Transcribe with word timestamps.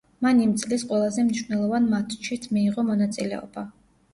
მან 0.25 0.37
იმ 0.43 0.53
წლის 0.61 0.85
ყველაზე 0.93 1.25
მნიშვნელოვან 1.27 1.85
მატჩშიც 1.91 2.49
მიიღო 2.57 2.87
მონაწილეობა. 2.89 3.69